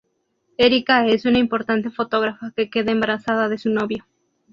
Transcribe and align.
Érika 0.57 1.05
es 1.05 1.25
una 1.27 1.37
importante 1.37 1.91
fotógrafa 1.91 2.51
que 2.55 2.71
queda 2.71 2.91
embarazada 2.91 3.49
de 3.49 3.59
su 3.59 3.69
novio. 3.69 4.03